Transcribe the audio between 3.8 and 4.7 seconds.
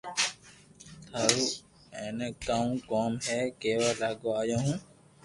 ليوا آيا